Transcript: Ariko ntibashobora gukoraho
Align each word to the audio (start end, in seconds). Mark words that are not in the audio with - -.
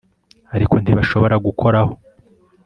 Ariko 0.55 0.75
ntibashobora 0.83 1.35
gukoraho 1.45 1.93